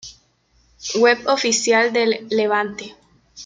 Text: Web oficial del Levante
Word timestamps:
Web 0.97 1.27
oficial 1.27 1.93
del 1.93 2.25
Levante 2.31 2.95